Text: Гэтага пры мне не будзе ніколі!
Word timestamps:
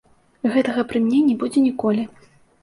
Гэтага 0.55 0.85
пры 0.93 1.01
мне 1.03 1.19
не 1.27 1.35
будзе 1.45 1.63
ніколі! 1.67 2.09